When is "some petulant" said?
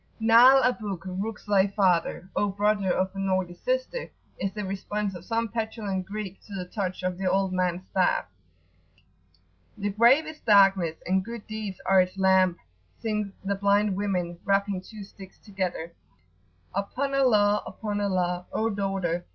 5.23-6.07